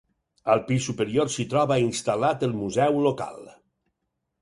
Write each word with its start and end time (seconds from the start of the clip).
Al 0.53 0.63
pis 0.69 0.87
superior 0.91 1.29
s'hi 1.35 1.45
troba 1.53 1.79
instal·lat 1.85 2.49
el 2.51 2.59
Museu 2.65 3.01
Local. 3.11 3.41